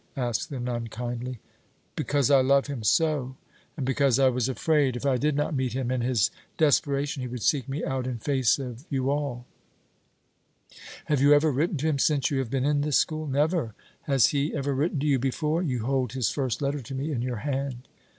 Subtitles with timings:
[0.17, 1.39] asked the nun, kindly.
[1.95, 3.37] "Because I love him so,
[3.77, 7.27] and because I was afraid, if I did not meet him, in his desperation he
[7.27, 9.45] would seek me out in face of you all!"
[11.05, 13.75] "Have you ever written to him since you have been in this school?" "Never!"
[14.07, 17.21] "Has he ever written to you before?" "You hold his first letter to me in
[17.21, 17.87] your hand!"